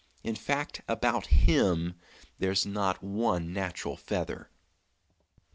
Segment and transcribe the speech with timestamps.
[0.23, 1.93] In fact, about him
[2.39, 4.49] there's not one natural feather."